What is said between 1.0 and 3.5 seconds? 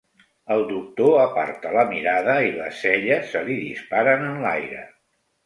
aparta la mirada i les celles se